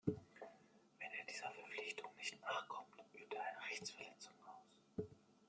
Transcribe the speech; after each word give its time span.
Wenn 0.97 1.11
er 1.11 1.25
dieser 1.29 1.51
Verpflichtung 1.51 2.09
nicht 2.17 2.41
nachkommt, 2.41 2.89
übt 3.13 3.35
er 3.35 3.43
eine 3.43 3.65
Rechtsverletzung 3.69 4.33
aus. 4.47 5.05